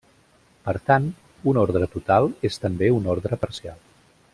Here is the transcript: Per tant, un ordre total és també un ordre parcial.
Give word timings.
Per 0.69 0.73
tant, 0.87 1.05
un 1.51 1.61
ordre 1.65 1.91
total 1.97 2.33
és 2.51 2.61
també 2.67 2.91
un 2.99 3.15
ordre 3.17 3.41
parcial. 3.45 3.89